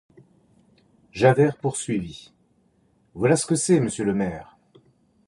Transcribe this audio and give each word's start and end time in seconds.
Javert 1.11 1.57
poursuivit:— 1.59 2.33
Voilà 3.13 3.35
ce 3.35 3.45
que 3.45 3.53
c’est, 3.53 3.79
monsieur 3.79 4.03
le 4.03 4.15
maire. 4.15 4.57